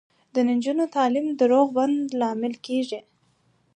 [0.33, 2.99] د نجونو تعلیم د روغ بدن لامل کیږي.